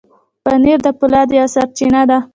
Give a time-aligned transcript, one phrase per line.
[0.43, 2.17] پنېر د فولاد یوه سرچینه ده.